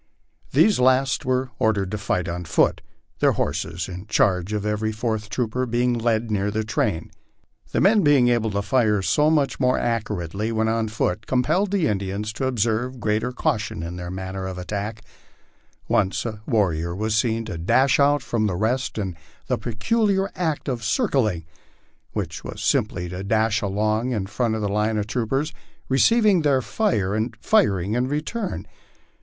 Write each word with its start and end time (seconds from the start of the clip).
These 0.51 0.79
last 0.79 1.25
were 1.25 1.51
ordered 1.59 1.91
to 1.91 1.97
fight 1.99 2.27
on 2.27 2.45
foot, 2.45 2.81
their 3.19 3.33
horses, 3.33 3.87
in 3.87 4.07
charge 4.07 4.51
of 4.51 4.65
every 4.65 4.91
fourth 4.91 5.29
trooper, 5.29 5.67
being 5.67 5.93
led 5.93 6.31
near 6.31 6.49
the 6.49 6.63
train. 6.63 7.11
The 7.71 7.81
men 7.81 8.01
being 8.01 8.27
able 8.27 8.49
to 8.49 8.63
fire 8.63 9.03
so 9.03 9.29
much 9.29 9.59
more 9.59 9.73
LIFE 9.77 10.09
ON 10.09 10.17
THE 10.17 10.27
PLAINS. 10.29 10.53
137 10.53 10.55
accurately 10.57 10.57
when 10.57 10.67
on 10.67 10.87
foot, 10.87 11.27
compelled 11.27 11.69
the 11.69 11.87
Indians 11.87 12.33
to 12.33 12.47
observe 12.47 12.99
greater 12.99 13.31
caution 13.31 13.83
in 13.83 13.95
their 13.97 14.09
manner 14.09 14.47
of 14.47 14.57
attack. 14.57 15.03
Once 15.87 16.25
a 16.25 16.41
warrior 16.47 16.95
was 16.95 17.15
seen 17.15 17.45
to 17.45 17.59
dash 17.59 17.99
out 17.99 18.23
from 18.23 18.47
the 18.47 18.55
rest 18.55 18.97
in 18.97 19.15
the 19.45 19.59
peculiar 19.59 20.31
act 20.35 20.67
of" 20.67 20.83
circling," 20.83 21.45
which 22.13 22.43
was 22.43 22.63
simply 22.63 23.07
to 23.07 23.23
dash 23.23 23.61
along 23.61 24.13
in 24.13 24.25
front 24.25 24.55
of 24.55 24.61
the 24.63 24.67
line 24.67 24.97
of 24.97 25.05
troopers, 25.05 25.53
receiving 25.89 26.41
their 26.41 26.63
fire 26.63 27.13
and 27.13 27.37
firing 27.39 27.93
in 27.93 28.07
return. 28.07 28.65